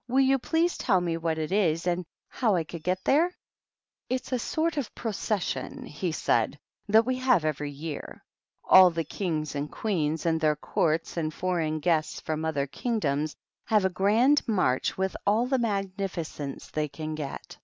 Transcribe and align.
"Will 0.08 0.20
you 0.20 0.38
please 0.38 0.78
tell 0.78 1.00
me 1.00 1.16
what 1.16 1.36
it 1.36 1.50
is, 1.50 1.84
and 1.84 2.06
how 2.28 2.54
I 2.54 2.62
could 2.62 2.84
get 2.84 3.02
there?" 3.02 3.28
J 3.30 3.34
"It's 4.10 4.30
a 4.30 4.38
sort 4.38 4.76
of 4.76 4.94
procession," 4.94 5.84
he 5.84 6.12
said, 6.12 6.60
"that 6.86 7.04
we" 7.04 7.16
have 7.16 7.44
every 7.44 7.72
year. 7.72 8.22
All 8.62 8.90
the 8.90 9.02
Kings 9.02 9.56
and 9.56 9.68
Queens 9.68 10.26
and 10.26 10.40
their 10.40 10.54
courts, 10.54 11.16
and 11.16 11.34
foreign 11.34 11.80
guests 11.80 12.20
from 12.20 12.44
other 12.44 12.68
king 12.68 13.00
doms, 13.00 13.34
have 13.64 13.84
a 13.84 13.90
grand 13.90 14.46
march 14.46 14.96
with 14.96 15.16
all 15.26 15.48
the 15.48 15.58
magnifi 15.58 16.22
cence 16.24 16.70
they 16.70 16.86
can 16.86 17.16
get. 17.16 17.58